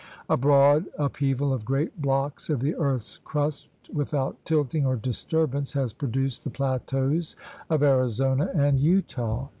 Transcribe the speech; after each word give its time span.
A 0.27 0.35
broad 0.35 0.87
upheaval 0.97 1.53
of 1.53 1.63
great 1.63 2.01
blocks 2.01 2.49
of 2.49 2.59
the 2.59 2.73
earth's 2.75 3.19
crust 3.23 3.67
without 3.93 4.35
tilting 4.45 4.83
or 4.83 4.95
disturbance 4.95 5.73
has 5.73 5.93
produced 5.93 6.43
the 6.43 6.49
plateaus 6.49 7.35
of 7.69 7.83
Arizona 7.83 8.49
and 8.55 8.79
Utah. 8.79 9.49